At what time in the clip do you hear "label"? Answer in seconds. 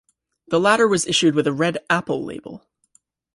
2.25-2.65